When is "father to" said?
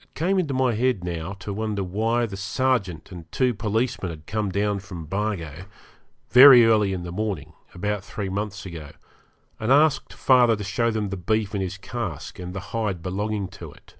10.12-10.62